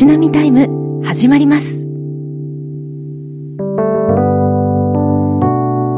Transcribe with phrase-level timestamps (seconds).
[0.00, 1.84] しなみタイム始まります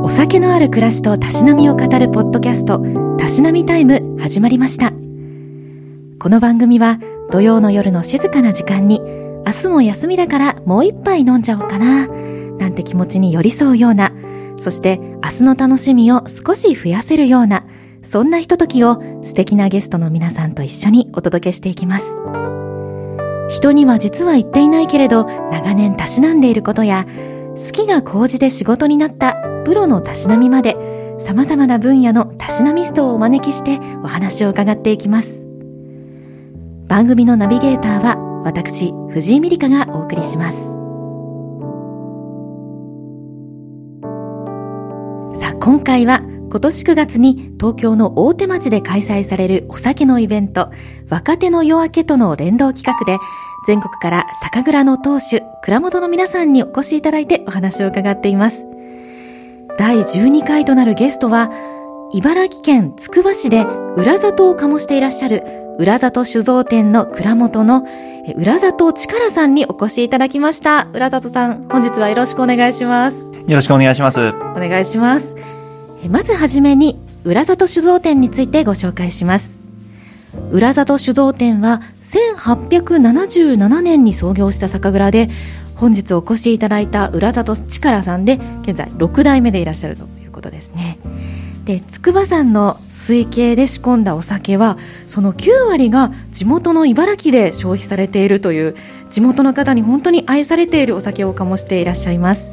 [0.02, 2.82] お酒のある暮らしとたしなみを語るポッドキャスト
[3.16, 6.98] たしなみタイム始まりましたこの番組は
[7.30, 9.00] 土曜の夜の静かな時間に
[9.46, 14.12] 明日も休みだからもう一杯飲んじゃおうかななんて気持ちに寄り添うような
[14.60, 17.64] そして明日の楽しみを少し増やせるような
[18.02, 21.76] そんなひとときを素敵なゲストの皆さんと一緒にお届けしてい。
[21.76, 22.41] きます。
[23.52, 27.06] 人には実は言っていないけれど長年たしなんでいることや
[27.54, 29.34] 好きが高じて仕事になった
[29.66, 30.74] プロのたしなみまで
[31.20, 35.46] 様々な分野のたしなみストをお招きしてお話を伺っていきます。
[36.88, 40.56] 番組のナビゲーターは私、藤井美里香がお送りします。
[45.40, 46.22] さあ、今回は
[46.52, 50.70] 今年9月に東京の大手町で開催されるお酒のイベント、
[51.12, 53.18] 若手の夜明けとの連動企画で、
[53.66, 58.64] 全国から酒蔵の当主、蔵元の皆さんにお越しいただいてお話を伺っています。
[59.78, 61.50] 第12回となるゲストは、
[62.14, 65.44] 茨城県つくば市で裏里を醸していらっしゃる
[65.78, 67.86] 裏里酒造店の蔵元の
[68.38, 70.88] 裏里力さんにお越しいただきました。
[70.94, 73.26] 裏里さん、本日はよろしくお願いします。
[73.26, 74.28] よろしくお願いします。
[74.28, 75.36] お願いします。
[76.08, 79.61] まずはじめに、浦里酒造店についてご紹介します。
[80.50, 85.30] 浦里酒造店は1877年に創業した酒蔵で、
[85.74, 90.98] 本日お越しいただいた浦里力さんで、現在6代目でいらっしゃるということですね。
[91.64, 98.76] で、筑波山の水系で仕込んだお酒は、その9割が地元の茨城で消費されているという、
[99.10, 102.50] 地元の方に本当に愛されているお酒を醸していらっしゃいます。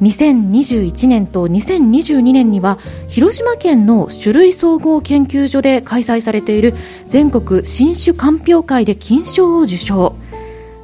[0.00, 6.74] 2021年と2022年には広島県の種類総合研究所で開催されている
[7.06, 10.16] 全国新種鑑評会で金賞を受賞。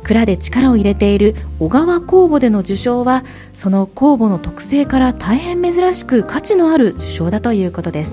[0.04, 3.24] 蔵で力を入れている小川酵母での受賞は
[3.54, 8.12] その酵母の特性から大変珍しく価値のある受賞だということです。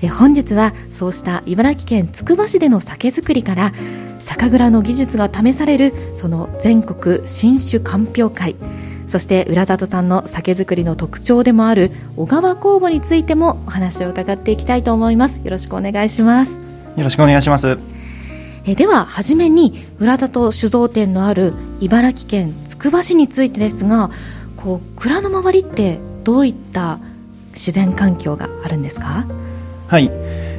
[0.00, 3.72] で本日はそうした茨城県つくば市での酒造りから
[4.20, 8.56] 酒蔵の技術が試されるその全国新種鑑評会。
[9.08, 15.40] そして浦里さんの酒造りの特徴でもある小川酵母についてもお話を伺っていきたいと思います。
[15.44, 16.52] よろしくお願いします。
[16.52, 16.58] よ
[17.04, 17.78] ろしくお願いします。
[18.64, 24.10] えでは初めに浦里酒造店のある茨城県つくば市についてですが
[24.56, 26.98] こう蔵の周りってどういった
[27.52, 29.24] 自然環境があるんですか？
[29.86, 30.10] はい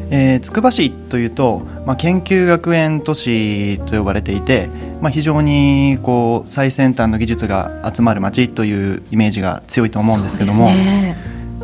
[0.10, 4.70] えー、つくば市というと、まあ、研究学園都市と呼ばれていて、
[5.02, 11.18] まあ、非常にこう最先端の技術が集まる町というイメージが強いと思うんですけども、ね、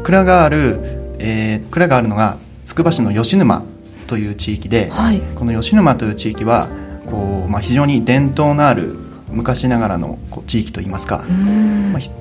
[0.03, 0.79] 蔵がある、
[1.19, 3.63] えー、蔵があるのがつくば市の吉沼
[4.07, 6.67] という地域で、はい、この吉沼という地域は
[7.09, 8.97] こう、まあ、非常に伝統のある
[9.29, 11.25] 昔ながらの地域といいますか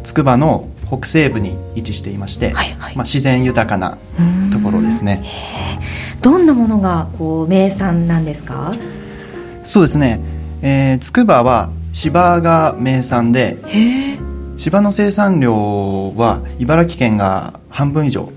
[0.02, 3.98] つくばの北西部に位置していまして、はいはい、まあ、自然豊かな
[4.52, 5.22] ところですね。
[6.22, 8.72] どんなものがこう名産なんですか？
[9.64, 10.20] そうですね、
[10.62, 13.58] えー、筑波は芝が名産で
[14.56, 18.32] 芝の生産量は茨城県が半分以上。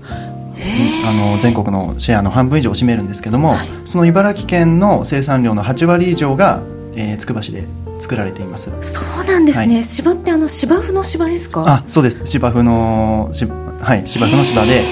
[1.06, 6.62] あの全国のシェアの半分以上を占めるんですけども、はい、その茨城県の生産量の8割以上が、
[6.96, 7.64] えー、つくば市で
[8.00, 8.72] 作られています。
[8.82, 11.64] そうなんですね、はい、芝ってあの芝生の芝ですか？
[11.66, 12.26] あそうです。
[12.26, 14.82] 芝生のしはい芝生の芝で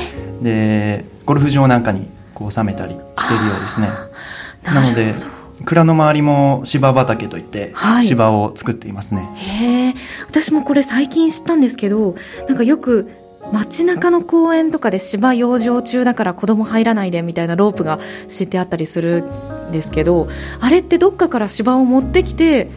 [0.42, 3.88] でゴルフ場なんかにこう収めたりしてるようですね。
[4.64, 5.14] なので
[5.64, 7.72] 蔵の周りも芝畑といって、
[8.02, 9.30] 芝を作っていますね。
[9.36, 9.94] へえ
[10.28, 12.16] 私もこれ最近知ったんですけど
[12.48, 13.10] なんかよく
[13.52, 19.24] 街中の公園とかで芝養生中だから子供入らないでみたいなロープが敷いてあったりする
[19.68, 20.28] んですけど
[20.60, 22.68] あれってどっかから芝を持ってきて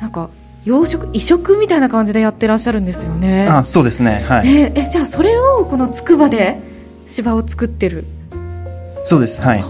[0.00, 0.30] なんか
[0.64, 3.48] 養殖移植みたいな感じでやってらっしゃるんですよね。
[3.48, 4.24] あそうですね。
[4.28, 4.48] はい。
[4.48, 6.60] ええじゃあそれをこのつくばで
[7.08, 8.04] 芝を作ってる
[9.04, 9.40] そうです。
[9.40, 9.64] はい。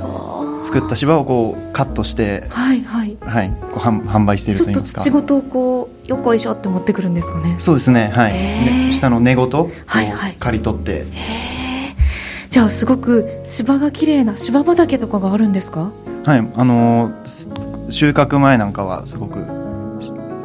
[0.64, 3.16] 作った芝をこうカットしてはいはい。
[3.20, 3.50] はい。
[3.72, 5.00] こう販販売しているといいますか。
[5.00, 7.56] 土ごとこうよっこいしょって持ってくるんですかね。
[7.58, 8.12] そうですね。
[8.14, 11.04] はい、ね、下の根ごとはいはい、刈り取って。
[12.50, 15.90] じゃあすごく芝が綺麗な芝畑とかがあるんですか？
[16.24, 16.38] はい。
[16.54, 19.46] あのー、収穫前なんかはすごく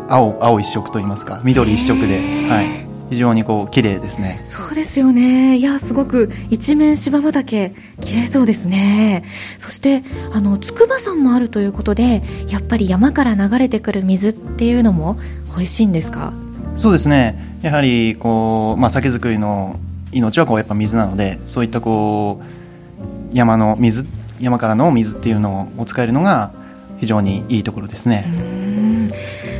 [0.09, 2.47] 青青一色といいますか緑一色で。
[2.49, 4.41] はい非常にこう綺麗ですね。
[4.45, 5.57] そうですよね。
[5.57, 9.23] いやすごく一面芝畑綺麗そうですね。
[9.59, 15.17] そしてあの筑波山もあるということでやっぱり山から流れてくる水っていうのも
[15.55, 16.33] 美味しいんですか？
[16.75, 17.57] そうですね。
[17.61, 19.79] やはりこう、まあ、酒造りの
[20.11, 24.05] 命はこうやっぱ水なのでそういったこう山の水
[24.39, 26.51] 山からの水っていうのを使えるのが
[26.99, 28.25] 非常にいいところですね。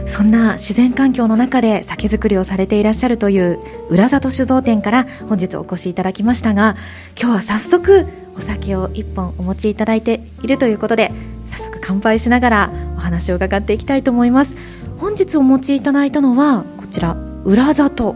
[0.06, 3.60] そんな自然環境の中で酒造りをされていらっしゃるという
[3.90, 6.76] 浦里酒造店から本日お越しいただきましたが
[7.20, 11.12] 今日は早速お酒を1本お持ちいただいているということで
[11.48, 14.54] 早速乾杯しながらお話を伺っていきたいと思います。
[14.98, 18.16] 本日お持ちいただいたのはこちら浦里。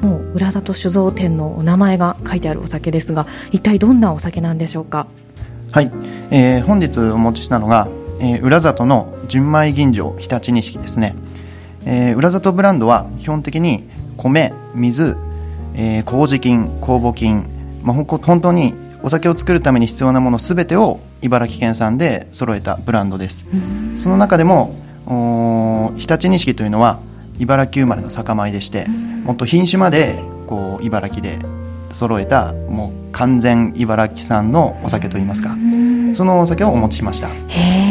[0.00, 5.06] もう浦里酒造店のお名前が書いてあるお酒ですが一体どんなお酒なんでしょうか？
[5.72, 5.90] はい、
[6.30, 7.86] えー、本日お持ちしたのが
[8.20, 11.16] えー、浦里の純米吟醸日立錦ですね、
[11.86, 15.16] えー、浦里ブランドは基本的に米水、
[15.74, 17.46] えー、麹菌酵母菌、
[17.82, 23.46] まあ、本当にお酒を作るために必要なものすべてを茨城県産で揃えたブランドです。
[23.98, 24.74] その中でも
[25.96, 27.00] 日立錦というのは
[27.38, 28.86] 茨城生まれの酒米でして
[29.24, 31.38] もっと品種までこう茨城で
[31.90, 35.56] 揃えたもう完全茨城産のお酒といいますか。
[36.14, 37.28] そのお酒をお持ちしました。
[37.28, 37.32] へ
[37.86, 37.89] え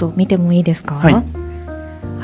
[0.00, 1.22] と見てもいいですか、はい、あ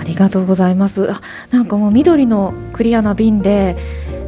[0.02, 1.12] りがとうございます。
[1.12, 1.20] あ
[1.50, 3.76] なんかもう緑のクリアな瓶で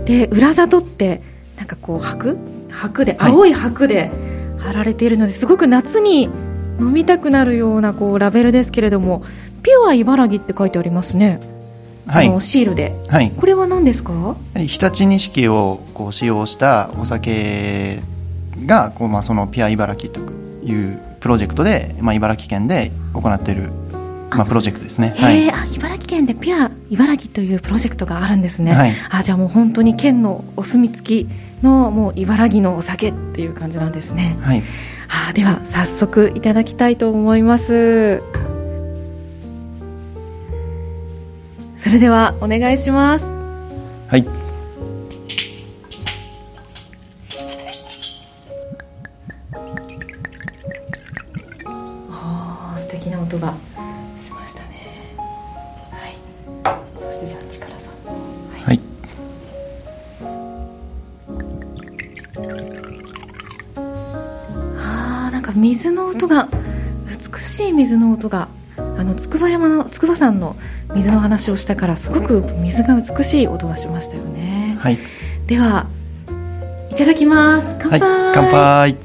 [0.05, 1.23] で裏里って
[1.57, 2.37] なんかこう白
[2.71, 4.11] 白で青い白で
[4.59, 6.29] 貼られているのですごく夏に
[6.81, 9.25] 飲みたくなるようなこうラベルですけれども
[9.63, 11.41] ピュア茨城って書いてありますね。
[12.07, 14.37] はい、シールで、はい、これは何ですか？
[14.55, 18.01] 日立錦をこう使用したお酒
[18.65, 20.21] がこう、まあ、そのピュア茨城と
[20.65, 23.71] いうプロジェクトで、まあ、茨城県で行っている
[24.31, 25.15] まあ、プロジェクトですね。
[25.17, 28.75] はい、あ茨城県でピュア茨城というプロジェクトがあるんですね。
[28.75, 31.29] はい、あじゃあもう本当に県のお墨付き
[31.63, 34.37] のもう茨城のお酒っていう感じなんですね。
[34.43, 34.63] はい。
[35.29, 38.23] あでは早速いただきたいと思います。
[41.79, 43.25] それではお願いします。
[44.09, 44.38] はい。
[68.29, 70.57] 水の音があの筑波山の筑波山の
[70.95, 74.77] 水の話をしたからすごく水が美しい音がしましたよね。
[74.81, 74.99] はい。
[75.47, 75.87] では
[76.91, 77.77] いただきます。
[77.81, 78.97] 乾杯、はい、乾杯。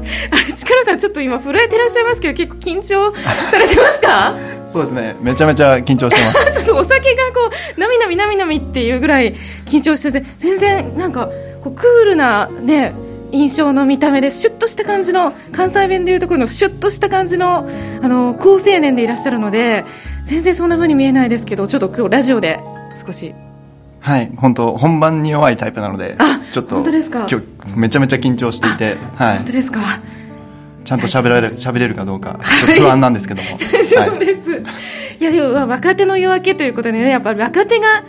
[0.30, 3.12] あ力さんちょっと今震えてらっしゃいますけど結構緊張
[3.50, 4.34] されてますか？
[4.66, 5.16] そうですね。
[5.20, 6.52] めちゃめちゃ緊張してます。
[6.58, 9.34] ちょっとお酒がこうなみなみなみなみっていうぐらい
[9.66, 11.28] 緊張してて全然なんか
[11.62, 12.94] こうクールなね
[13.32, 17.68] 印象の見た目でシュッとした感じの関西弁でいうところのシュッとした感じの
[18.02, 19.84] あの高青年でいらっしゃるので
[20.24, 22.60] 全然そんな風に見えないですけどちょっと今日ラジオで
[23.04, 23.34] 少し。
[24.02, 26.16] はい本当本番に弱いタイプなので
[26.52, 27.26] ちょっと本当ですか？
[27.30, 27.46] 今日
[27.76, 29.80] めちゃめちゃ緊張していて、はい、本当ですか？
[30.84, 32.40] ちゃんと喋られ喋れるかどうか
[32.78, 34.60] 不安なんですけども、 そうです、はい、
[35.20, 38.02] いやでも若手の夜明けということでねやっぱり若手が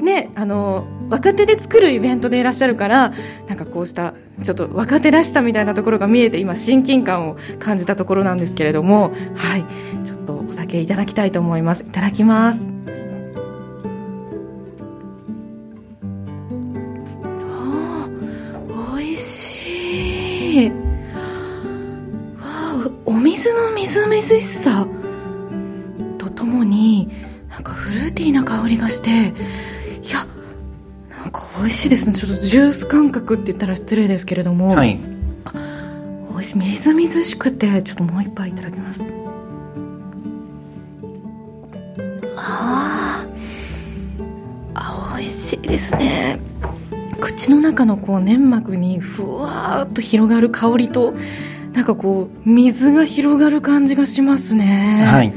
[0.00, 3.12] ねあの若手で作るイベントでいらっしゃるから
[3.46, 9.64] なんかこうしたちょっと若手らしさみたいなところが見えて今親近感を感じたところなんですけれどもはい。
[10.04, 11.82] ちょっとお酒いただきたいと思います。
[11.82, 12.60] いただきます。
[18.94, 20.70] おいしい。
[22.40, 24.86] わお水のみずみずしさ
[26.18, 27.08] とともに
[27.48, 29.32] なんかフルーティーな香りがして
[31.58, 32.14] 美味しいですね。
[32.14, 34.98] ちょっとジュース感覚って言ったら失礼ですけれども、はい、
[36.30, 36.58] 美味しい。
[36.58, 39.00] みずみずしくてちょっともう一杯いただきます。
[42.36, 43.24] あ
[44.74, 46.40] あ美味しいですね。
[47.20, 51.14] 口の中のこう粘膜にふわーっと広がる香りと
[51.72, 55.04] なんかこう水が広がる感じがしますね。
[55.08, 55.32] はい。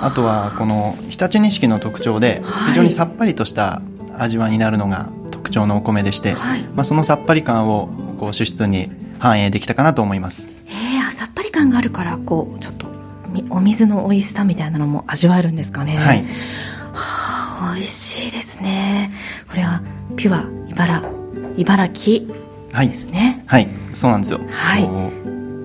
[0.00, 3.82] あとはこの常陸錦の特徴で非常にさっぱりとした
[4.16, 5.10] 味わいになるのが
[5.50, 7.88] 特徴のお米でして、はい、まあ、そのさっぱり感を
[8.18, 10.48] こう主質に反映できたかなと思います。
[10.68, 12.86] えー、さっぱり感があるからこうちょっと
[13.50, 15.96] お水の美味しさみたいなのも味わえるんですかね。
[15.96, 16.24] はい。
[16.92, 19.12] はあ、美味しいですね。
[19.48, 19.82] これは
[20.16, 21.02] ピュア茨
[21.56, 22.26] 茨城
[22.72, 24.40] ですね、はい、はい、そうなんですよ。
[24.48, 24.82] はい。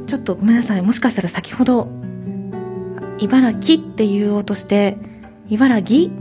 [0.10, 0.82] ちょっとごめんなさい。
[0.82, 1.88] もしかしたら先ほど
[3.20, 4.98] 茨城って言おうとして
[5.48, 6.12] 茨城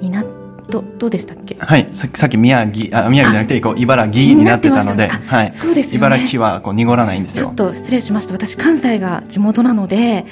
[0.00, 0.24] にな
[0.70, 1.56] どどうでしたっけ？
[1.58, 7.46] はいささっき宮城あ宮城じゃなくてこう茨城になってたのではい、そうです、ね、茨城はこう濁らないんですよ。
[7.46, 8.32] ちょっと失礼しました。
[8.32, 10.24] 私関西が地元なので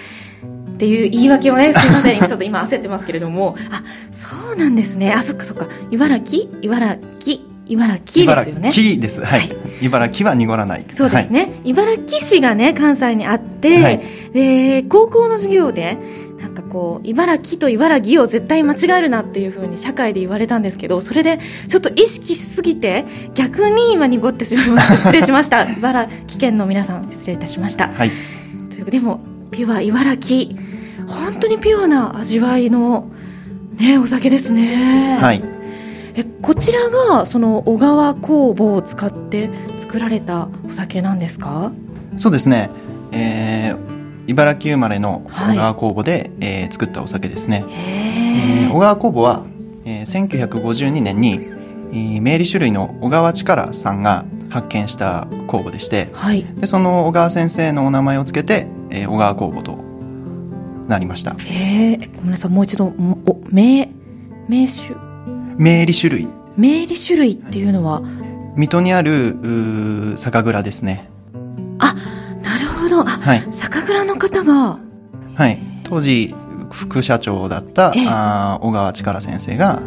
[0.75, 2.21] っていう言い訳をねすいません。
[2.25, 3.57] ちょっと今焦ってますけれども。
[3.71, 5.13] あそうなんですね。
[5.13, 5.67] あそっかそっか。
[5.91, 6.49] 茨城？
[6.63, 7.41] 茨城？
[7.71, 8.61] 茨城ですよね。
[8.61, 9.21] 茨城です。
[9.23, 9.43] はい、
[9.83, 10.87] 茨城は濁らない。
[10.91, 14.03] そうですね、茨城市がね関西にあって、はい。
[14.33, 15.99] で高校の授業で
[16.41, 23.05] なんかこう茨城と茨城を絶対間違えるなっていう風に社会で言われたんですけどそれでちょっと意識しすぎて
[23.35, 24.97] 逆に今濁ってしまいました。
[24.97, 25.65] 失礼しました。
[25.71, 27.89] 茨城県の皆さん失礼いたしました。
[27.89, 28.11] はい。
[28.71, 30.51] というでもピュア茨城。
[31.07, 33.09] 本当にピュアな味わいの
[33.79, 35.17] ねお酒ですね。
[35.21, 35.43] はい。
[36.15, 41.73] えこちらがその小川酵母を使って作られたお酒なんですか？
[42.17, 42.71] そうですね、
[43.13, 43.88] えー
[44.29, 45.57] 茨城生まれのはい。
[45.57, 49.45] 小川酵母で、えー作ったお酒ですね、へえー小川酵母は、
[49.85, 51.41] えー1952年に、
[51.93, 56.45] えー命理種類の小川力さんが発見した酵母でしてはい。
[56.59, 59.79] でその小川先生のお名前をつけて、えー小川酵母と
[60.89, 61.33] なりました。
[61.39, 62.51] へえごめんなさい。
[62.51, 63.89] もう一度もお名
[64.49, 64.95] 名種？
[65.59, 66.29] 命理種類。
[66.57, 68.03] 命理種類っていうのは？
[68.57, 69.37] 水戸にある
[70.17, 71.09] 酒蔵ですね。
[71.79, 71.99] あなる
[72.89, 73.11] ほど。
[73.11, 73.43] あ、はい。
[73.51, 74.79] 酒蔵の方が。
[75.35, 75.61] はい。
[75.85, 76.35] 当時
[76.71, 78.07] 副社長だったええ。
[78.09, 79.81] あー小川力先生が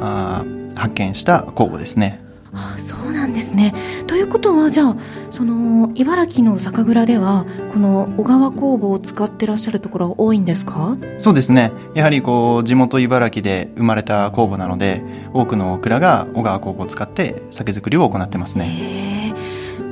[0.00, 2.22] あー発見した酵母ですね。
[2.52, 3.74] あそうなんですね。
[4.06, 4.96] ということはじゃあ
[5.30, 10.96] その茨城の酒蔵ではこの小川酵母を使ってらっしゃるところが多いんですか？
[11.18, 11.72] そうですね。
[11.94, 19.34] やはりこう地元茨城で生まれた酵母なので多くの蔵が小川酵母を使って酒造りを行ってますね。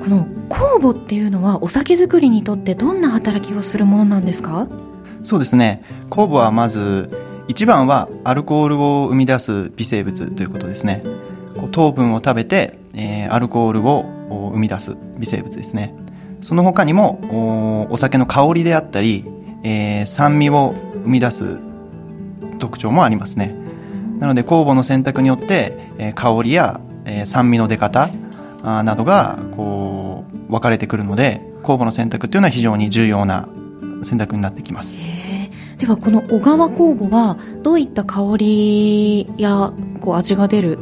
[0.02, 0.26] この
[0.75, 4.66] 酵母っていうのはお酒作りにとってどんな働きをするものなんですか？
[5.23, 5.85] そうですね。
[6.11, 7.11] 酵母はまず
[7.47, 11.04] 一番はアルコールを生み出す微生物ということですね。
[11.57, 14.04] こう糖分を食べて、えーアルコールを
[14.52, 15.95] 生み出す微生物ですね。
[16.43, 19.25] その他にもおお酒の香りであったり、
[19.62, 21.59] えー酸味を生み出す
[22.59, 23.54] 特徴もありますね。
[24.19, 28.09] なので酵母の選択によって、えー香りや、えー酸味の出方
[28.64, 30.13] あなどがこう
[30.55, 33.49] 分かれてくるので酵母の選択っていうのは非常に重要な
[34.03, 34.99] 選択になってきます。
[35.79, 40.79] ではこの小川酵母はどういった香りやこう味が出る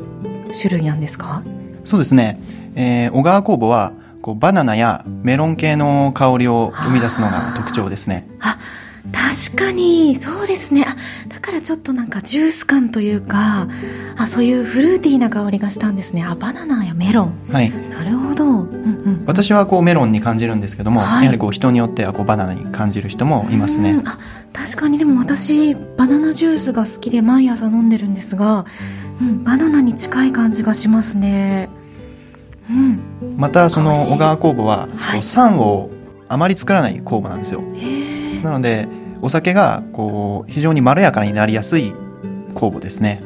[0.61, 1.43] 種類なんですか？
[1.85, 2.39] そうですね、
[2.75, 8.29] えー小川酵母はこうバナナやメロン系の香りを生み出すのが特徴ですね。
[8.41, 8.59] あ
[9.11, 10.85] 確かにそうですね。
[10.87, 10.95] あ
[11.29, 13.67] だからちょっとなんかジュース感というか
[14.17, 16.25] あそういうフルーティーな香りがしたんですね。
[16.25, 17.33] あバナナやメロン。
[17.51, 17.71] はい。
[17.91, 21.25] なるほど、うんうん、私はこうメロンに感じるんですけども、はい。
[21.25, 23.91] やはりこう人によってはこうバナナに感じる人もいますね。
[23.91, 24.19] うんあ
[24.53, 28.67] 確かにでも私バナナジュースが好きで毎朝飲んでるんですが、
[29.19, 31.71] うん、バナナに近い感じがしますね。
[32.71, 33.01] うん。
[33.39, 35.13] またその小川酵母ははい。
[35.15, 35.91] こう酸を
[36.29, 37.63] あまり作らない酵母なんですよ。
[37.77, 38.02] へえ
[38.43, 38.89] なので
[39.21, 41.95] お酒がこう非常にまろやかになりやすい
[42.55, 43.23] 酵母ですね。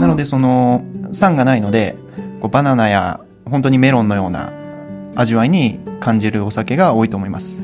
[0.00, 0.82] なのでその
[1.12, 1.96] 酸がないので
[2.40, 4.52] こうバナナや本当にメロンのような
[5.14, 7.60] 味わいに感じるお酒が多いと思います。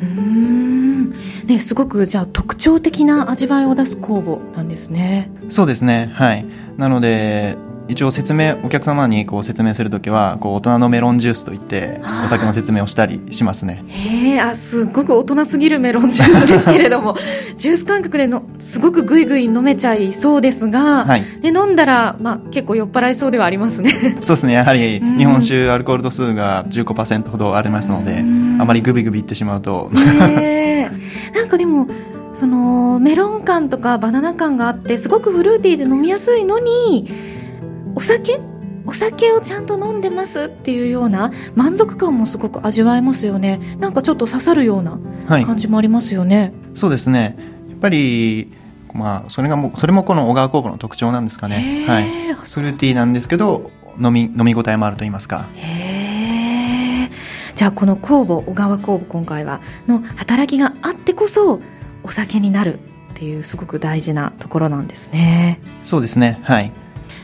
[1.47, 5.31] ねすごくじゃあ特徴的な味わいを出す酵母なんですね。
[5.49, 6.11] そうですね。
[6.13, 6.45] はい。
[6.77, 7.57] なので
[7.89, 13.85] 一応説明お客様にこう説明するときはこう大人のメロンジュースと言ってお酒の説明をしたりしますね。
[13.89, 17.17] へえあすっごく大人すぎるメロンジュースですけれども
[17.55, 21.25] ジュース感覚でのすごくグイグイ飲めちゃいそうですが、はい。
[21.43, 23.91] で飲んだら、まあ、結構酔っ払いそうではありますね。
[24.21, 25.19] そうですねやはりうん。
[25.19, 28.59] 日本酒アルコール度数が15%ほどありますのでうん。
[28.61, 29.91] あまりグビグビいってしまうと。
[29.95, 30.91] へえ
[31.39, 31.87] なんかでも
[32.35, 37.09] そのメロン感とかバナナ感があってすごくフルーティーで飲みやすいのに
[37.97, 38.39] お酒？
[38.87, 43.59] お酒をちゃんと飲んでますっていうような満足感もすごく味わえますよね。
[43.81, 45.45] なんかちょっと刺さるようなはい。
[45.45, 47.37] 感じもありますよね、そうですね。
[47.69, 48.53] やっぱり
[48.95, 51.85] まあそれがもうそれもこの小川酵母の特徴なんですかね。
[51.89, 52.31] はい。
[52.31, 55.47] あフルーティーなんですけど飲み飲み応えもあると言いますか。
[57.57, 61.59] じゃあこの酵母小川酵母今回はの働きがあってこそ
[62.05, 62.79] お酒になるっ
[63.15, 65.59] ていうすごく大事なところなんですね。
[65.83, 66.39] そうですね。
[66.43, 66.71] はい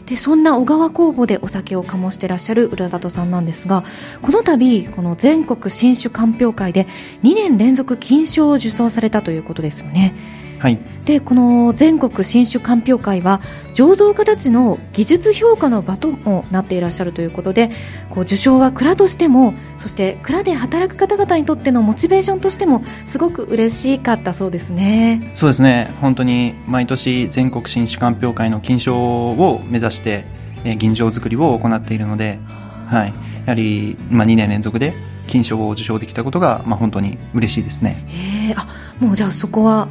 [0.07, 3.85] でそんな小川工房でお酒を醸してらっしゃる浦里さんなんですが
[4.21, 6.87] この度この全国新酒鑑評会で
[7.23, 10.15] 2年連続金賞を受賞されたということですよね。
[10.63, 10.79] はい。
[11.07, 13.41] でこの全国新酒鑑評会は
[13.75, 17.71] 醸造家たちの技術評価の場ともなっていらっしゃるということで
[18.11, 25.33] こう受賞は蔵としてもそして蔵で働く方々にとってのモチベーションとしてもすごく嬉しかったそうですね。
[25.35, 25.93] そうですね。
[26.01, 30.25] 本当に毎年全国新酒鑑評会の金賞を目指して、
[30.65, 32.39] えー吟醸作りを行っているので、
[32.87, 33.15] はい、や
[33.49, 34.95] はり、まあ、2年連続で
[35.27, 38.05] 金賞を受賞できたことが、まあ、本当に嬉しいですね。
[38.07, 38.69] へえあ
[39.01, 39.89] もうじゃあそこは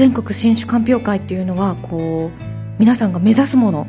[0.00, 3.86] 全国新酒鑑評会っていうのはこう皆さんが目指すもの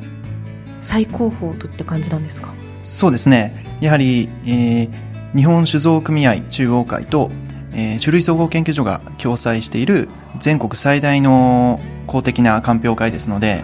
[0.82, 2.53] 最高峰といった感じなんですか？
[2.86, 3.56] そうですね。
[3.80, 4.89] やはり、えー、
[5.34, 7.32] 日本酒造組合中央会と、
[7.72, 10.10] えー、種類総合研究所が共催している
[10.41, 13.63] 全国最大の公的な鑑評会ですので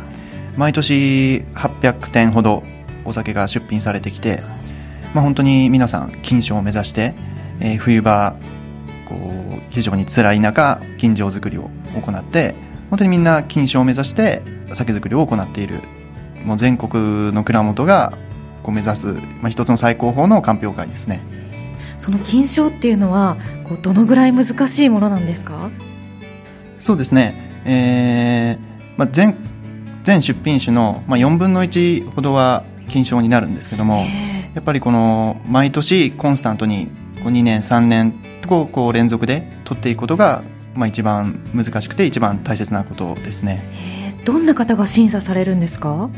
[0.56, 2.63] 毎年800点ほど
[3.04, 4.42] お酒が出品されてきて、
[5.13, 7.13] まあ、本当に皆さん金賞を目指して、
[7.60, 8.38] えー、冬場
[9.10, 11.70] こう非常に辛い中金醸作りを
[12.01, 12.56] 行って
[12.89, 14.42] 本当にみんな金賞を目指して
[14.74, 15.80] 酒造りを行っている。
[16.46, 18.13] もう全国の蔵元が
[18.63, 19.08] こう目指す、
[19.42, 21.22] まあ、一つの最高峰の鑑評会ですね。
[21.98, 25.70] その金賞っていうのはこうどのぐらい難しいものなんですか？
[26.80, 27.34] そうですね、
[27.66, 29.36] えーまあ全、
[30.04, 34.06] 全出品種の、まあ、4分の1ほどは金賞になるんですけども
[34.54, 36.88] やっぱりこの毎年コンスタントに
[37.24, 40.44] こう2年3年とこう連続で取っていくことが、
[40.78, 43.64] まあ、一番難しくて一番大切なことですね。
[44.26, 46.10] どんな方が審査されるんですか？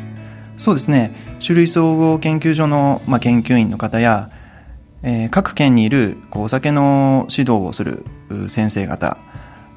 [0.58, 1.12] そうですね。
[1.44, 4.30] 種類総合研究所の、まあ、研究員の方や、
[5.02, 8.04] えー、各県にいるこうお酒の指導をする
[8.50, 9.18] 先生方、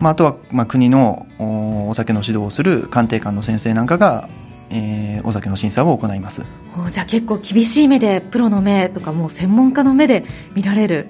[0.00, 4.28] まあ、あとは、まあ、国のお酒の指導をする鑑定官の先生なんかが
[4.74, 6.46] えー、お酒の審査を行います。
[6.90, 10.24] じゃあ結構厳しい目でプロの目とかもう専門家の目で
[10.54, 11.08] 見られる。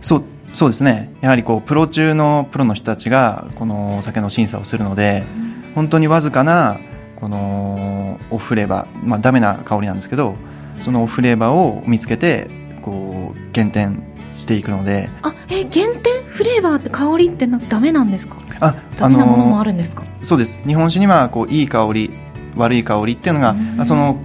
[0.00, 1.12] そうそうですね。
[1.20, 5.24] やはりこうプロ中のプロの人たちがこのお酒の審査をするので、
[5.66, 6.78] うん、本当にわずかな
[7.16, 10.36] このオフレーバー、まあ、ダメな香りなんですけど
[10.78, 12.48] そのオフレーバーを見つけて
[12.82, 14.02] こう減点
[14.34, 15.08] していくので。
[15.22, 18.36] あえ減点フレーバーって香りってなダメなんですか？
[18.60, 20.04] あダメなものもあるんですか？
[20.22, 20.62] そうです。
[20.66, 22.10] 日本酒にはこういい香り
[22.56, 24.16] 悪い香りっていうのが、うん、その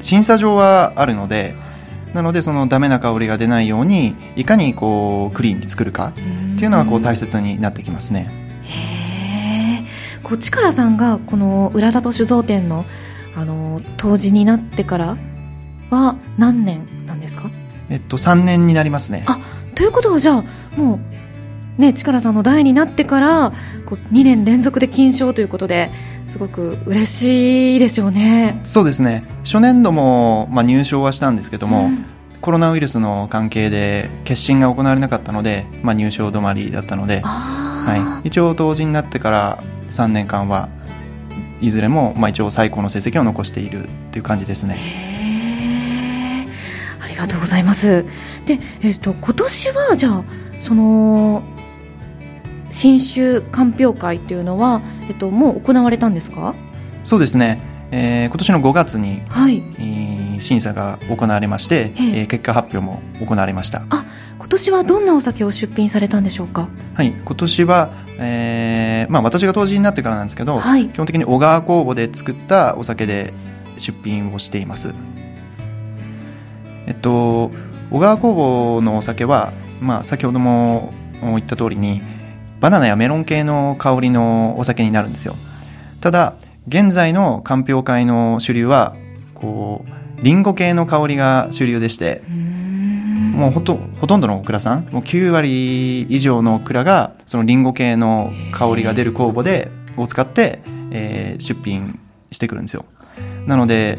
[0.00, 1.54] 審査上はあるので
[2.14, 6.12] なのでそのダメな香りが出ないようにいかにこうクリーンに作るかっ
[6.58, 8.30] ていうのがこう大切になってきますね。
[8.64, 10.20] へえ。
[10.22, 12.84] こう力さんがこの浦里酒造店の
[13.34, 15.16] あの杜氏になってから
[15.90, 17.50] は何年なんですか？
[17.88, 19.24] えっと三年になりますね。
[19.26, 19.38] あ
[19.74, 20.44] ということはじゃあ
[20.76, 21.00] も
[21.78, 23.52] うね力さんの代になってから
[23.86, 25.90] こう2年連続で金賞ということで
[26.32, 28.58] すごく嬉しいでしょうね。
[28.64, 29.22] そうですね。
[29.44, 32.06] 初年度も、まあ、入賞はしたんですけども、うん、
[32.40, 40.70] コロナウイルスの関係で決審が行われなかったので、まあ、入賞止まりだったので、はい、一応当時になってから3年間は
[41.60, 44.78] いずれも、まあ、一応最高の成績を残しているっていう感じですね。
[46.98, 48.06] ありがとうございます。
[48.46, 50.24] で、えーと、と今年はじゃあ
[50.62, 51.42] その
[52.72, 56.54] 新酒鑑評会っていうのは、えっと、もう行われたんですか？
[57.04, 57.60] そうですね、
[57.92, 59.62] えー、今年の5月に、はい。
[59.78, 63.84] えー、審査が行われまして、えー、結果発表も行われました。
[63.90, 64.04] あ
[64.38, 66.68] 今年はどんなお酒を出品されたんでしょうか？
[66.94, 67.12] はい。
[67.12, 73.32] 今年は、えーまあ、私が当時になってからなんですけど、はい、基本的に小川酵母で作ったお酒で
[73.78, 74.94] 出品をしています。
[76.86, 77.50] えっと
[77.90, 82.00] 小川酵母のお酒は、まあ、先ほども言った通りに
[82.62, 85.34] バナナやメロン系の香りのお酒になるんですよ。
[86.00, 86.34] ただ、
[86.68, 88.94] 現在の鑑評会の主流は、
[89.34, 89.84] こ
[90.18, 92.22] う、リンゴ系の香りが主流でして、
[93.34, 101.98] もうほとほとんどの蔵さん、もう9割以上の蔵が、そのリンゴ系の香りが出る酵母で、を使って、えー、出品
[102.30, 102.84] してくるんですよ。
[103.46, 103.98] なので、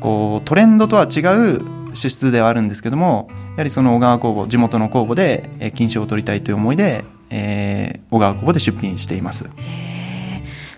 [0.00, 1.20] こう、トレンドとは違
[1.56, 1.60] う
[1.92, 9.50] 支出ではあるんですけども、やはりその小川工房、地元の工房で、えー、金賞を取りたいという思いで、えー、小川工房で出品しています。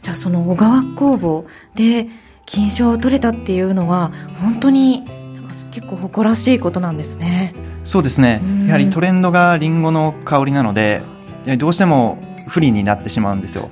[0.03, 2.07] じゃあその小川工房で
[2.47, 7.55] 金賞を取れたっていうのは本当になんか結構誇らしいことなんですね。
[7.85, 8.41] そうですね。
[8.67, 11.03] やはりトレンドがリンゴの香りなので
[11.59, 13.71] どうしても不利になってしまうんですよ。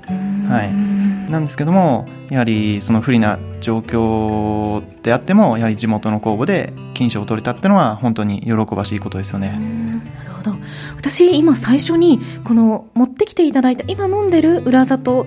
[0.48, 1.30] はい。
[1.30, 9.85] なんですけどもやはりその不利な状況であってもやはり地元の公募で金賞を取れたっていうのは本当に喜ばしいことですよね。
[10.50, 15.26] なるほど私今最初にこの持ってきていただいた今飲んでる裏里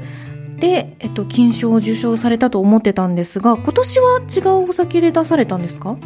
[0.58, 5.98] で、えっと、金賞を受賞されたと思ってたんですが今年は違うお酒で出されたんですか？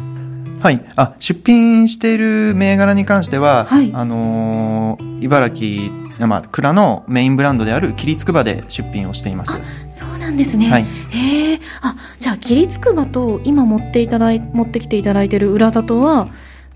[0.60, 0.84] はい。
[0.96, 5.92] あ、出品している銘柄に関しては、はい、あのー、茨城
[6.28, 9.52] まあ、蔵のメインブランドである桐つくばで出品をしています。
[9.90, 10.70] そうなんですね。
[10.70, 11.60] はい、へえ。
[11.82, 16.28] あ、じゃあ桐つくばと今持っていただい、持ってきていただいている裏里は、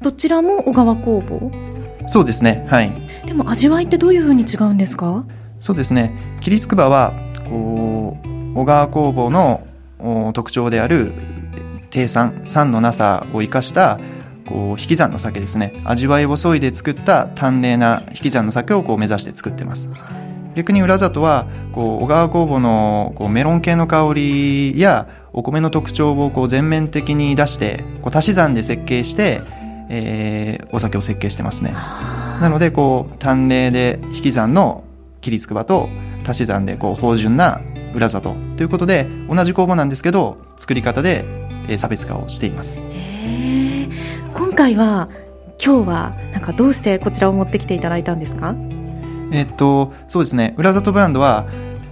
[0.03, 1.53] どちらも小川工房？
[2.09, 2.67] そうですね。
[2.69, 2.91] はい。
[3.27, 5.25] でも味わいってどういうふうに違うんですか？
[5.61, 6.39] そうですね。
[6.41, 7.13] 桐つくばは、
[7.49, 11.13] こう、小川工房の特徴である
[11.91, 14.01] 低酸、酸のなさを生かした
[14.47, 19.89] こう引き算の酒ですね味わいをそいで作った淡麗な引き算の酒をこう目指して作ってます
[20.55, 29.43] 逆に浦里はこう小川工房のこうメロン系の香りやお米の特徴をこう全面的に出してこう足し算で設計して、
[29.89, 31.73] えーお酒を設計してますね。
[32.41, 34.85] なのでこう単麗で引き算の
[35.21, 35.89] 切りつくばと
[36.27, 37.61] 足し算でこう芳醇な
[37.95, 41.25] 裏里ということで同じ工房なんですけど作り方で
[41.69, 42.79] えー差別化をしています。
[44.35, 45.09] 今回は
[45.65, 48.55] 今日はなんかどうしてこちらを持ってきていただいたんですか？
[49.33, 50.55] えっとそうですね。
[50.57, 51.47] 裏里ブランドは、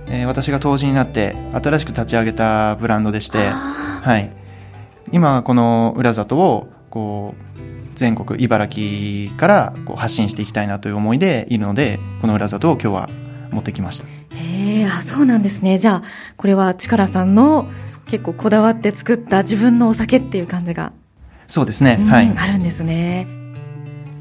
[0.07, 4.31] えー私が当時になって新しく立ち上げたブランドでしてあはい、
[5.11, 7.43] 今はこの裏里をこう
[7.97, 13.11] 全国茨城からこう発信していきたいなという思いでいるのでこの裏里を今日は
[13.51, 14.07] 持ってきました。
[14.07, 15.79] ーへえあそうなんですね。
[15.79, 16.03] じゃあ
[16.37, 17.69] これは力さんの
[18.07, 20.93] 結構こだわって作った自分のお酒っていう感じが。
[21.47, 21.97] そうですね。
[21.99, 22.33] うんはい。
[22.37, 23.27] あるんですね。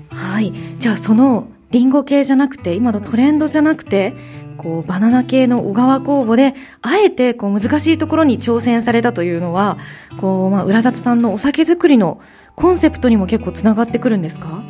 [0.10, 0.54] はい。
[0.80, 4.14] じゃあそのリンゴ系じゃなくて、今のトレンドじゃなくて、
[4.58, 9.78] こうバナナ系の小川工房で、あえてこう難しいところに挑戦されたというのは、
[10.22, 12.22] こう、まあ、浦里さんのお酒作りの
[12.56, 14.64] コンセプトにも結構つながってくるんですか？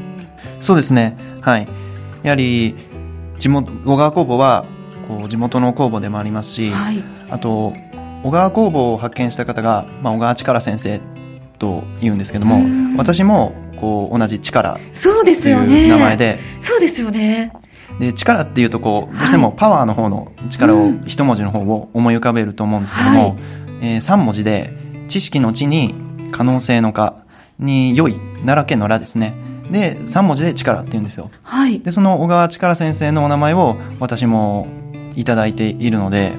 [0.60, 1.68] そうですねはい
[2.24, 2.76] やはり
[3.38, 4.66] 地元小川工房は
[5.08, 7.04] こう地元の工房でもありますし、はい。
[7.30, 7.74] あと
[8.24, 11.00] 小川工房を発見した方が、まあ、小川力先生
[11.60, 15.86] と言うんですけどもうん私もこう同じ力そうですよね。
[15.86, 16.18] う名前。
[16.18, 17.52] でそうですよね。
[18.00, 23.36] で力っていうとこうどうしてもパワーの方の力をうん一文字の方を思い浮かべると思うんですけども、はい
[23.82, 24.74] え3文字で
[25.08, 25.94] 知識の知に
[26.32, 27.25] 可能性の可
[27.60, 29.34] に良い奈良県の良ですね
[29.72, 31.80] で3文字で力って言うんですよはい。
[31.80, 34.68] でその小川力先生のお名前を私も
[35.16, 36.38] いただいているので、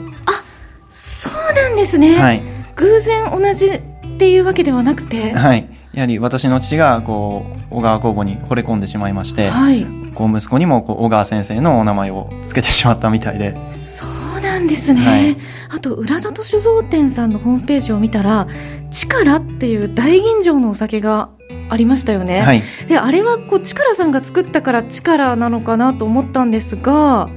[0.91, 2.19] そうなんですね。
[2.19, 2.43] はい
[2.77, 3.81] 偶然同じっ
[4.19, 5.33] ていうわけではなくて。
[5.33, 9.87] はいやはり私の父がこう小川工房に惚れ込んでしまいまして、はい。
[10.15, 14.16] こう息子にもこう小川先生のお名前を付けてしまったみたいでそう
[14.57, 15.01] なんですね。
[15.01, 15.37] はい
[15.69, 18.47] あと、浦里酒造店さんのホームページを見たら、
[18.91, 21.29] 力っていう大吟醸のお酒が
[21.69, 22.41] ありましたよね。
[22.41, 27.29] はいで、あれはこう、力さんが作ったから力なのかなと思ったんですが、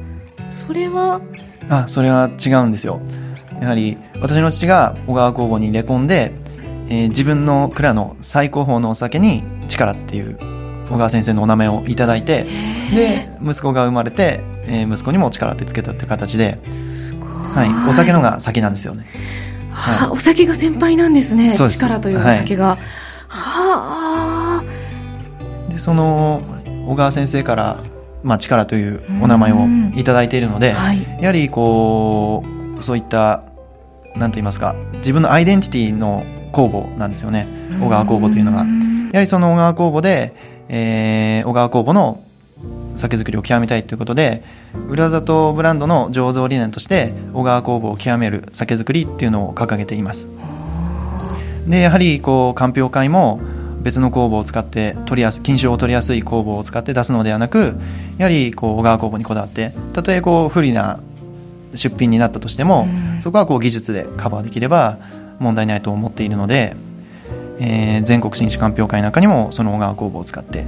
[0.47, 1.21] それは、
[1.69, 2.99] あそれは違うんですよ
[3.61, 6.33] やはり私の父が小川工房に入れ込んで、
[6.89, 10.37] えー自分の蔵の最高峰のお酒に力っていう
[10.89, 12.47] 小川先生のお名前をいただいて
[12.91, 16.59] で息子が生まれて、えー息子にも力ってつけたって形で。
[17.53, 19.05] はい、お酒のが先なんですよね。
[19.71, 21.55] はあお酒が先輩なんですね。
[21.55, 21.69] す。
[21.69, 22.77] 力というお酒が。
[23.27, 24.63] はあ。
[25.69, 26.41] でその
[26.87, 27.83] 小川先生から、
[28.23, 31.17] まあ、力というお名前をいただいているので、はい。
[31.21, 32.43] やはりこ
[32.79, 33.43] うそういった
[34.15, 37.47] 何と言いますか自分のアイデンティティの工房なんですよね。
[37.81, 38.63] 小川工房というのが。
[38.63, 40.35] んやはりその小川工房で、
[40.67, 42.21] えー小川工房の
[42.99, 44.43] 酒造りを極めたいということで
[44.87, 50.27] 浦里ブランドの醸造理念として小川工房を極める酒造りっていうのを掲げています。
[51.67, 53.39] でやはりこう鑑評会も
[53.81, 57.75] 別の工房を使って取りやす金賞を取りやすい工房を使って出すのではなく
[58.17, 60.99] やはりこう小川工房にこだわってたとえこう不利な
[61.75, 63.21] 出品になったとしても、うん。
[63.21, 64.97] そこはこう技術でカバーできれば
[65.39, 66.75] 問題ないと思っているので、
[67.59, 70.65] えー全国新酒鑑評会なんかにもその小川工房を使って、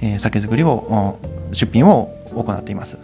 [0.00, 1.18] えー酒造りをお
[1.52, 2.98] 出品を行っています。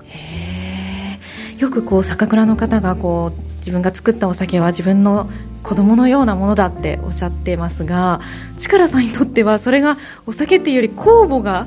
[1.59, 5.29] よくこう酒蔵の方がこう自分が作ったお酒は自分の
[5.63, 8.21] 子供のようなものだっておっしゃってますが
[8.59, 11.67] 力さんにとってはそれがお酒っていうより酵母が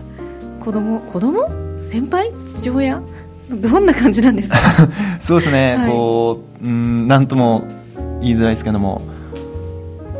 [0.59, 1.49] 子供子供？
[1.79, 2.31] 先輩？
[2.45, 3.01] 父親？
[3.49, 4.57] どんな感じなんですか？
[5.19, 5.89] そうですね、はい。
[5.89, 7.65] こううんなんとも
[8.21, 9.01] 言いづらいですけども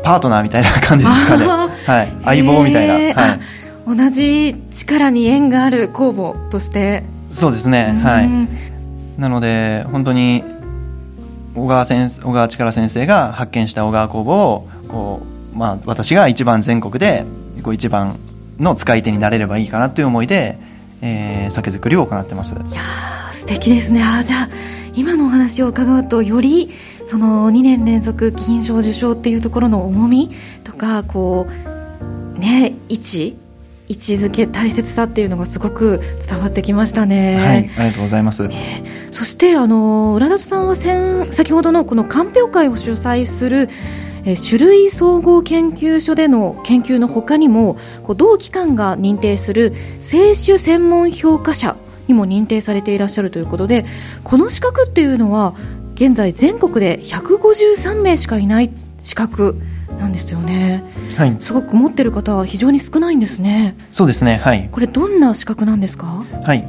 [0.02, 3.40] パートナーみたいな感じですかね、あはい、相棒みたいな、はい、
[3.88, 7.04] 同じ力に縁がある酵母として。
[7.30, 8.48] そうですね、はい、うん
[9.18, 10.44] なので本当に
[11.54, 15.22] 小川先生小川力先生が発見した小川工房をこ
[15.54, 17.24] う、まあ、私が一番全国で
[17.62, 18.16] こう一番
[18.58, 20.58] の使い手になれればいいかなという思いで、
[21.02, 22.54] えー酒造りを行ってます。
[22.54, 24.02] いやー素敵ですね。
[24.02, 24.48] あーじゃあ
[24.94, 26.70] 今のお話を伺うとより
[27.06, 30.30] その2年連続金賞受賞っていうところの重み
[30.62, 31.46] とかこ
[32.36, 33.36] うね位置
[33.88, 38.48] 位置づけ大切さっていうのがすごく伝わってきましたね、はいありがとうございます。
[39.10, 43.68] そしてあの浦田さんは先先ほどのこの鑑評会を主催する
[44.24, 49.72] えー種類総合研究所での研究の他にもこう同機関が認定する
[50.08, 51.76] 清酒専門評価者
[52.08, 53.86] にも認定されていらっしゃるということで
[54.24, 55.54] この資格っていうのは
[55.94, 59.60] 現在全国で153名しかいない資格
[59.98, 60.82] なんですよね。
[61.16, 61.36] はい。
[61.40, 63.76] すごく持ってる方は非常に少ないんですね。
[63.90, 64.40] そうですね。
[64.42, 64.68] はい。
[64.70, 66.24] これどんな資格なんですか？
[66.44, 66.66] はい。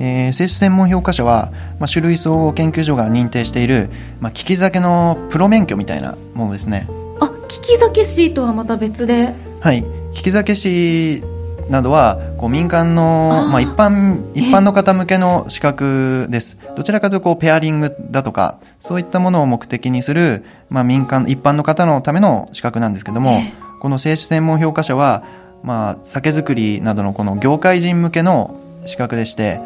[0.00, 6.86] えー、製酒専門評価者は、まあ、種類総合研究所が認定している、まあ、利き酒のプロ免許みたいなものですね。
[7.20, 9.34] あ利き酒師とはまた別で？
[9.60, 9.84] はい。
[10.14, 11.24] 利き酒師
[11.68, 16.58] などはこう民間のまあ、一般一般の方向けの資格です。
[16.76, 23.40] どちらかというとこうペアリングだとかそういったものを目的にする、まあ、民間一般の方のための資格なんですけども
[23.80, 25.24] この製酒専門評価者は、
[25.62, 29.60] まあ、酒造りなどのこの業界人向けの資格でして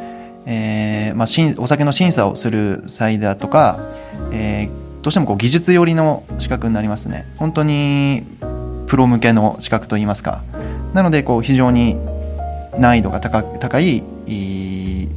[0.47, 3.79] えーまあ、お酒の審査をする際だとか、
[4.33, 7.27] えー、どうしてもこう技術寄りの資格になりますね。
[7.37, 8.25] 本当に
[8.87, 10.43] プロ向けの資格といいますか
[10.95, 11.97] なのでこう非常に
[12.79, 14.03] 難易度が高高い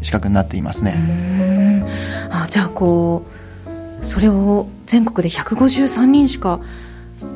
[0.01, 1.85] 資格になっていますね。
[2.31, 3.23] あじゃあこ
[4.01, 6.59] うそれを全国で153人しか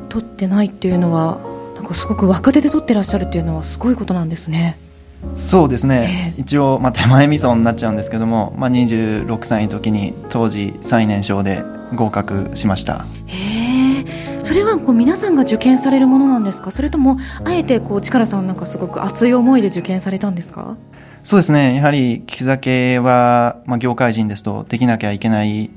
[0.08, 1.40] 取ってないっていうのは
[1.74, 4.78] なんかすごく若手で取ってらっしゃるっていうのはすごいことなんですね。
[5.34, 11.62] そうですね、えー、一応、まあ、手前味噌になっちゃうんですけども、まあ、26歳の時に当時最年少で
[11.94, 13.04] 合格しました。
[13.26, 13.59] へえ
[14.50, 16.72] それはこう皆さんが受験されるものなんですか？
[16.72, 20.76] それともあえてこう力さんなんかすごく熱い思いで受験されたんですか？
[21.22, 21.76] そうですね。
[21.76, 25.70] やはり利き酒は、まあ、業界人ですとできなきゃいけない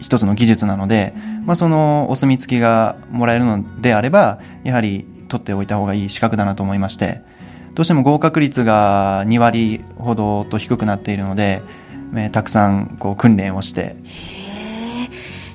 [0.00, 1.14] 一つの技術なので、
[1.46, 7.20] まあ、そのお墨付きがもらえるのであればやはり取っておいた方がいい資格だなと思いまして
[7.74, 11.62] どうしても合格率が2割ほどと低くなっているので、
[12.16, 13.94] えー、たくさんこう訓練をして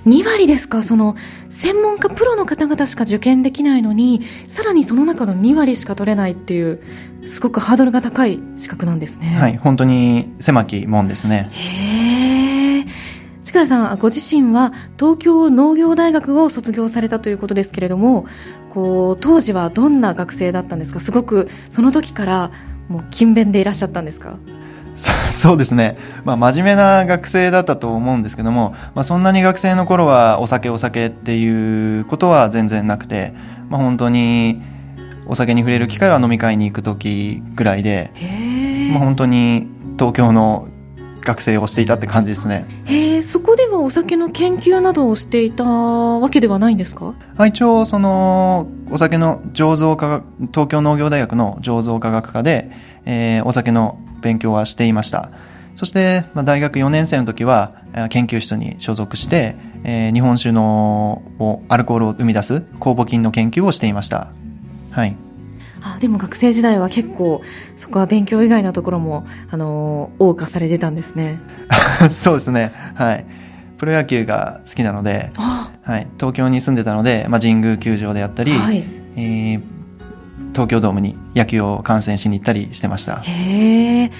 [0.06, 0.84] 2割ですか？
[0.84, 1.16] その
[1.50, 6.82] 専門家プロの方々しか受験できないのにさらにその中の2割しか取れないっていう
[7.26, 9.28] すごくハードルが高い資格なんですね。
[9.36, 11.50] はい本当に狭き門ですね。
[11.52, 12.86] へえ
[13.46, 18.26] 力さんご自身は東京農業大学を卒業されたということですけれども
[18.72, 21.00] こう当時はどんな学生だったんですか？
[21.00, 22.52] すごくその時から
[22.90, 24.38] もう勤勉でいらっしゃったんですか？
[25.32, 25.98] そうですね。
[26.24, 33.34] まあ、真面目な学生だったと思うんですけども、まあ、そんなに学生の頃はお酒お酒っていうことは全然なくて、
[33.70, 34.62] まあ、本当に
[35.26, 38.12] お酒に触れる機会は飲み会に行く時ぐらいで、
[38.92, 40.68] まあ、本当に東京の
[41.26, 42.66] 学生をしていたって感じですね。
[42.86, 47.14] へえそこではお酒の研究などをしていたわけではないんですか？
[47.48, 52.70] 一応そのお酒の醸造科学東京農業大学の醸造科学科で、
[53.06, 55.30] えー、お酒の勉強はしていました。
[55.76, 57.74] そして、まあ、大学4年生の時は
[58.10, 61.22] 研究室に所属して、えー、日本酒の
[61.68, 64.32] アルコールを生み出す酵母菌の研究をしていました。
[64.92, 65.16] はい。
[65.86, 67.42] あでも学生時代は結構
[67.76, 71.40] そこは勉強以外のところもあの謳歌されてたんですね。
[72.12, 72.72] そうですね。
[72.96, 73.26] はい。
[73.78, 78.86] プロ野球が好きなので、はい、東京に住んでたので、まあ、神宮球場であったり、はい、
[79.18, 79.62] えー、
[80.54, 83.22] 東京ドームに野球を観戦しに行ったりしてました。
[83.22, 84.12] へえ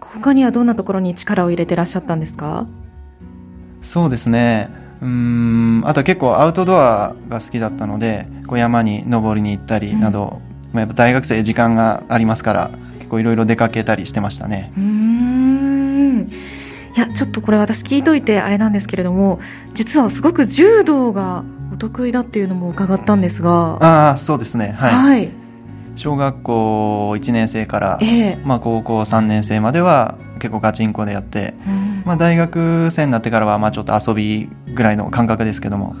[0.00, 2.66] 他にはどんなところに力を入れてらっしゃったんですか？
[3.80, 4.70] そうですね。
[5.00, 10.40] うんあと結構アウトドアが好きだったのでこう山に登りに行ったりなど、
[10.72, 14.72] まあ、やっぱ大学生時間がありますから結構いろいろ出かけたりしてましたね。
[14.76, 16.28] うん。
[16.96, 19.38] いやちょっとこれ私聞いといてあれなんですけれども
[19.72, 23.76] 実はすごく柔道がお得意だっていうのも伺ったんですが。
[23.84, 24.74] ああそうですね。
[24.76, 25.30] はい、はい、
[25.98, 35.96] 小学校1年生から、えー、まあ、高校3年生までは結構ガチンコでやって、うん、まあ、大学生になってからはまあちょっと遊びぐらいの感覚ですけども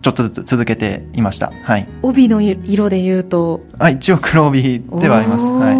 [0.00, 1.50] ちょっとずつ続けていました。
[1.62, 1.88] はい。
[2.02, 3.62] 帯の色で言うと？
[3.78, 5.46] あ、一応黒帯ではあります。
[5.46, 5.74] はい。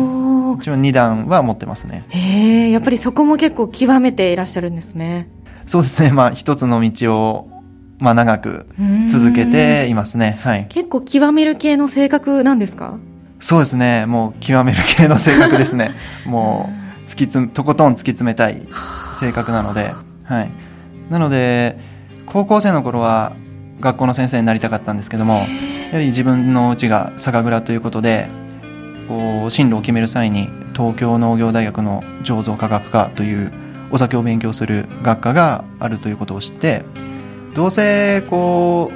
[0.62, 2.06] 一応2段は持ってますね。
[2.08, 5.28] へえ、やっぱりそこも結構極めていらっしゃるんですね。
[5.66, 6.10] そうですね。
[6.10, 7.53] まあ一つの道を、
[8.04, 8.66] まあ長く
[9.10, 10.38] 続けていますね。
[10.42, 10.66] はい。
[10.68, 12.94] 結構極める系の性格なんですか？
[13.40, 14.06] そうですね。
[14.06, 15.92] もう極める系の性格ですね。
[16.26, 16.70] も
[17.06, 18.62] う、突きつ、とことん突き詰めたい
[19.18, 19.92] 性格なので、
[20.24, 20.50] はい。
[21.10, 21.78] なので、
[22.26, 23.32] 高校生の頃は、
[23.80, 25.40] 学校の先生になりたかったんですけどもや
[25.94, 28.28] はり自分のうちが酒蔵ということで
[29.08, 33.52] こう進路を決める際に東京農業大学の醸造科学科という
[33.90, 36.84] お酒を勉強する学科があるということを知って
[37.54, 38.90] どうせこ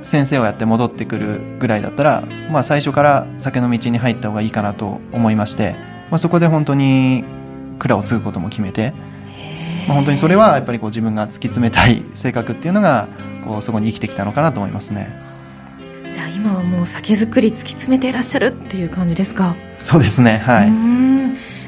[0.00, 5.76] う先生をやって戻ってくるぐらいだったら、まあ、最初から酒の道に入った方がいいかなと思いまして、
[6.10, 7.24] まあ、そこで本当に
[7.78, 8.94] 蔵を継ぐことも決めて
[9.86, 13.06] まあ、本当にそれはやっぱりこう自分が突き詰めたい性格っていうのが
[13.44, 15.16] こうそこに生きてきたのかなと思いますね。
[16.10, 19.54] じゃあ今はもう酒造り突き詰めていらっしゃるっていう感じですか？
[19.78, 20.70] そうですねはい。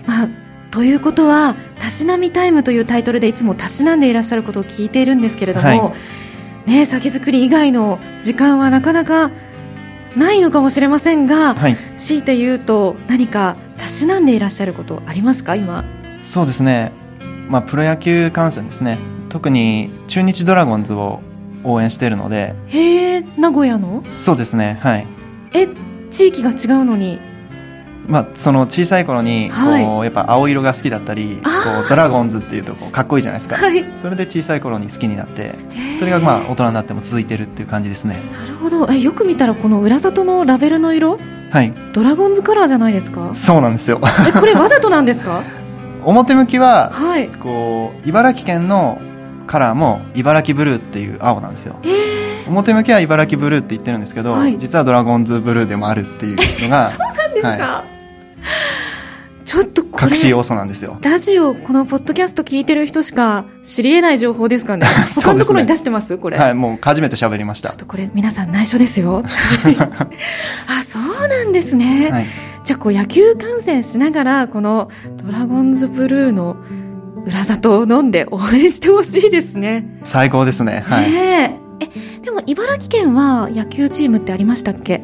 [0.05, 0.29] まあ
[0.71, 5.75] ということは「たしなみタイム」というタイトルでいつもたしなんでいらっしゃることを聞いているんですけれども、は
[6.67, 9.31] い、ね、酒造り以外の時間はなかなか
[10.17, 15.85] ないのかもしれませんが、はい、強いて言うと何かたしなんでいらっしゃることありますか今？
[16.23, 16.93] そうですね、
[17.49, 18.99] まあ、プロ野球観戦ですね。
[19.29, 21.21] 特に中日ドラゴンズを
[21.65, 22.55] 応援しているので。
[22.69, 24.03] へえ名古屋の？
[24.17, 25.07] そうですねはい。
[25.53, 25.69] え
[26.11, 27.19] 地域が違うのに
[28.09, 31.51] まあ、その小さい頃にこう、はいやっぱ青色が好きだったりこ
[31.85, 33.85] うドラゴンズっていうとこうかっこいいじゃないですか、はい。
[34.01, 35.55] それで小さい頃に好きになって
[35.99, 38.21] それがまあ大人になっても続いてるっていう感じですね。
[38.43, 38.89] なるほど。
[38.91, 41.19] えよく見たらこの裏里のラベルの色？
[41.51, 41.75] はい。
[41.93, 43.35] ドラゴンズカラーじゃないですか？
[43.35, 44.01] そうなんですよ。
[44.27, 45.43] えこれわざとなんですか？
[46.05, 47.29] 表向きははい。
[47.29, 48.99] こう茨城県の
[49.47, 51.77] カラーも茨城ブルーっていう青なんですよ。
[51.83, 54.57] えー、表向きは茨城ブルーって言ってるんですけど、はい。
[54.59, 57.85] 実はドラゴンズブルーでもあるっていうのが なんですか、は
[59.45, 60.99] ちょっとこれ隠し要素なんですよ。
[61.01, 64.87] ラジオこのポッドキャスト聞いてる人しか知り得ない情報ですかね？
[65.23, 66.19] 他のところに出してます？
[66.19, 67.71] これ、はいもう初めて喋りました。
[67.71, 69.23] ちょっとこれ皆さん内緒ですよ。
[69.27, 72.27] あそうなんですね、はい。
[72.65, 74.91] じゃあこう野球観戦しながらこの
[75.25, 76.57] ドラゴンズブルーの
[77.25, 79.99] 裏里を飲んで応援してほしいですね。
[80.05, 80.85] 最高ですね。
[80.87, 81.11] はい。
[81.11, 81.85] ねえ。
[81.87, 81.89] え
[82.23, 85.01] でも茨城県は野球チームってありましたっけ？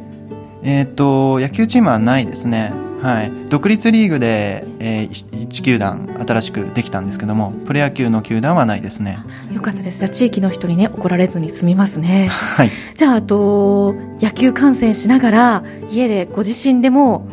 [0.63, 2.73] えーっと野球チームはないですね
[3.05, 3.33] はい。
[3.51, 9.19] 独立リーグで、え1球団新しくできたんですけどもプロ野球の球団はないですね。
[9.53, 9.99] よかったです。
[9.99, 12.29] じゃあ地域の人にね怒られずに済みますね。
[12.33, 12.71] はい。
[12.97, 17.27] じゃああと野球観戦しながら家でご自身でも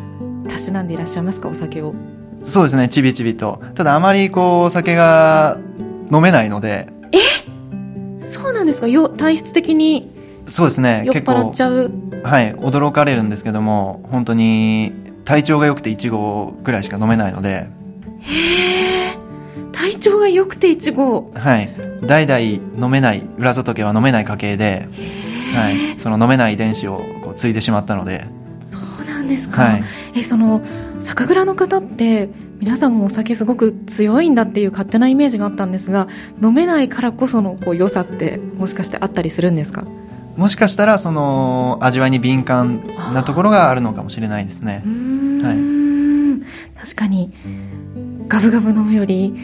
[0.50, 1.48] たしなんでいらっしゃいますか？
[1.48, 1.94] お酒を。
[2.44, 2.90] そうですね。
[2.90, 3.62] ちびちびと。
[3.74, 5.58] ただあまりこうお酒が
[6.12, 6.88] 飲めないので。
[8.22, 8.88] そうなんですか？
[8.88, 10.12] よ体質的に
[10.46, 11.04] そうですね。
[11.06, 11.92] 酔っ払っちゃう。
[12.24, 12.54] はい。
[12.56, 14.92] 驚かれるんですけども本当に
[15.26, 17.68] 体調が良くて1合ぐらいしか飲めないので。
[19.72, 21.70] 体調が良くていちごはい。
[22.04, 22.40] 代々
[22.86, 24.88] 飲めない浦里家は飲めない家系で、
[25.56, 28.26] はい、その飲めない遺伝子をこう継いでしまったので。
[28.66, 29.84] そうなんですか、はい。
[30.16, 30.62] えその
[31.00, 32.30] 酒蔵の方って
[32.60, 36.08] 皆さんもお酒すごく強いんだっていう勝手なイメージがあったんですが
[36.44, 39.84] 飲めないからこそのこう良さってもしかしてあったりするんですか？
[40.42, 44.82] もしかしたらその味わいに敏感なところがあるのかもしれないですね。
[44.84, 46.42] うーん、
[46.76, 47.32] 確かに
[48.28, 49.36] ガブガブ飲むより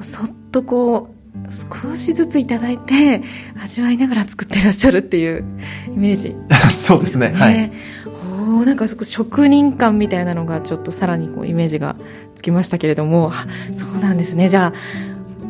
[0.00, 3.20] そっとこう少しずついただいて
[3.62, 5.44] 味わいながら作ってらっしゃるっていう
[5.88, 6.34] イメージ。
[6.72, 7.34] そうですね。
[7.34, 7.52] はい。
[7.52, 7.72] ね
[8.06, 11.94] おーなんかそこ職人感みたいなのがちょっとさらにこうイメージが
[12.34, 13.32] つきましたけれども。
[13.34, 14.48] あそうなんですね。
[14.48, 14.78] じゃあ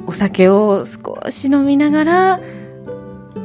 [0.08, 2.40] お酒を少し飲みながら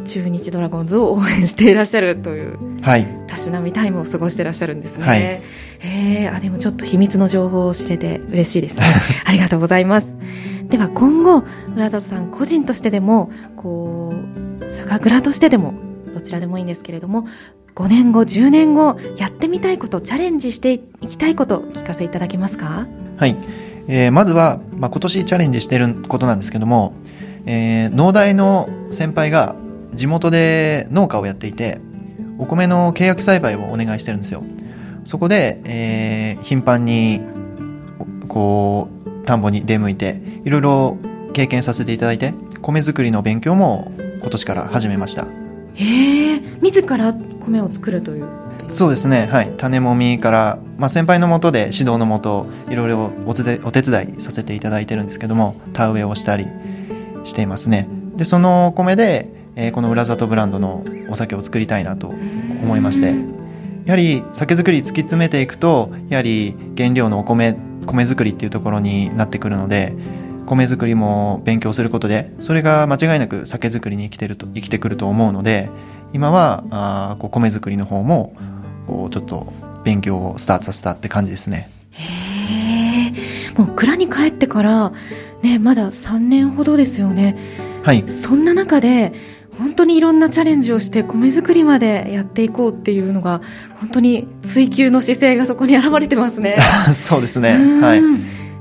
[0.08, 3.06] 中日ドラゴンズを応援していらっしゃるというはい。
[3.28, 5.22] たしなみタイムを過ごしてらっしゃるんですね、はい。
[5.22, 5.42] へ
[5.80, 8.80] えあでもちょっと秘密の情報を知れて嬉しいです。
[8.80, 8.86] ね
[9.26, 10.08] ありがとうございます。
[10.70, 11.44] では今後
[11.76, 14.14] 村田さん個人としてでもこ
[14.60, 15.74] う酒蔵としてでも
[16.14, 17.26] どちらでもいいんですけれども
[17.76, 22.88] 5年後10年後やってみたいことチャレンジしていきたいこと聞かせいただけますか？
[23.18, 23.36] はい、
[23.88, 26.94] えーまずは、まあ、今年チャレンジしていることなんですけども、
[27.46, 29.56] えー農大の先輩が
[29.98, 31.82] 地元で農家をやっていて
[32.38, 34.44] お米の契約栽培をお願いしてるんですよ。
[35.04, 37.22] そこで、えー頻繁に
[38.24, 40.98] おこう田んぼに出向いていろいろ
[41.34, 45.28] 経験させていただいて米作りの勉強も今年から始めました。
[45.74, 48.28] へえ自ら米を作るという？
[48.70, 56.46] そうですね、はい、種もみから、まあ、先輩のもとで指導のもといろいろお手伝いさせていただいてるんですけども田植えをしたり
[57.24, 57.88] していますね。
[58.16, 62.08] でそのお米で、えーこの浦里ブランドのお酒を作りたいなと
[62.64, 63.14] 思いまして。
[63.86, 69.96] やはり酒造り突き詰めていくとやはり原料のお米米作りっていうところになってくるので
[70.46, 75.70] 米作りも勉強することでそれが間違いなく酒造りに生きてると生きてくると思うので
[76.12, 78.36] 今はあーこう米作りの方も
[78.88, 79.54] こうちょっと
[79.86, 81.72] 勉強をスタートさせたって感じですね。
[81.92, 82.04] へ
[83.08, 84.92] えもう蔵に帰ってから
[85.42, 87.38] ねまだ3年ほどですよね。
[87.84, 88.04] はい。
[88.10, 89.14] そんな中で
[89.58, 93.42] 本当にいろんなチャレンジをして米作りまでやっていこうっていうのが
[93.80, 96.58] 本当に追求の姿勢がそこに現れてますね。
[96.94, 97.52] そうですね。
[97.60, 97.82] うん。
[97.82, 98.02] はい。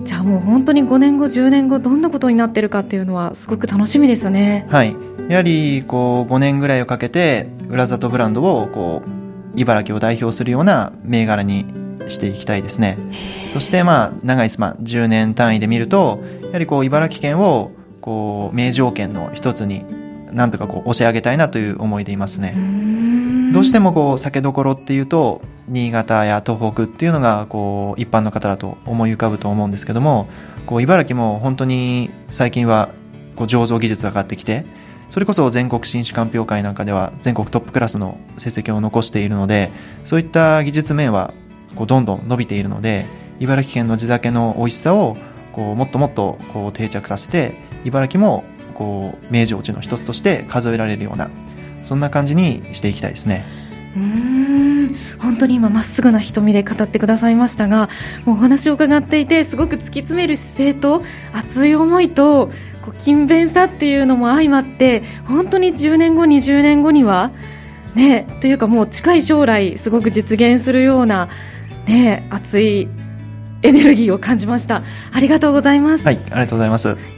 [0.02, 4.66] じゃあもう本当に5年後10年後どんなことになってるかっていうのはすごく楽しみですね。
[4.70, 4.94] はい。
[5.28, 11.66] やはりこう5年ぐらいをかけて浦里ブランドをこう茨城を代表するような銘柄に
[12.08, 12.98] していきたいですね。
[13.52, 19.84] そしてまあ長いスパン10年単位で見るとやはりこう茨城県をこう名条件の一つに
[20.36, 22.54] なんとかこう押し上げたいなという思いでいますね。
[23.54, 30.28] どうしてもこう酒どころっていうと新潟や東北っていうのがこう一般の方だと思い浮かぶと思うんですけども
[30.66, 32.90] こう茨城も本当に最近は
[33.34, 34.66] こう醸造技術が上がってきて
[35.08, 39.70] それこそ全国新酒鑑評会なんかでは全国トップクラスの成績を残しているので
[40.04, 41.32] そういった技術面は
[41.76, 43.06] こうどんどん伸びているので
[43.40, 45.16] 茨城県の地酒の美味しさを
[45.52, 47.54] こうもっともっとこう定着させて
[47.86, 48.44] 茨城も
[48.76, 51.30] こう名城地の一つとして数えられるような
[51.82, 53.44] そんな感じにしていきたいですね。
[53.96, 54.96] うん。
[55.18, 57.88] 本当に今まっすぐな瞳で語ってくださいましたが
[58.24, 61.02] もうお話を伺っていてすごく突き詰める姿勢と
[61.32, 62.48] 熱い思いと
[62.82, 67.32] こう勤勉さっていうのも相まって本当に10年後、20年後には
[67.94, 71.28] ねというかもう近い将来すごく実現するような
[71.86, 72.88] ね熱い
[73.62, 74.82] エネルギーを感じました。
[75.12, 76.04] ありがとうございます。
[76.04, 76.90] はいありがとうございます。
[76.90, 77.15] 今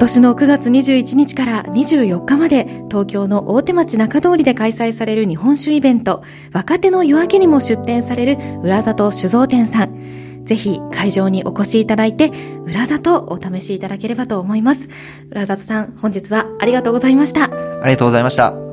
[0.00, 6.22] 今年の9月21日から24日まで東京の大手町中通りで開催される日本酒イベント
[6.54, 10.46] 若手の夜明けにも出展される裏里酒造店さん。
[10.46, 12.30] ぜひ会場にお越しいただいて
[12.64, 14.88] 裏里をお試しいただければと思います。
[15.28, 17.50] 裏里さん本日はありがとうございました。
[17.52, 18.69] ありがとうございました。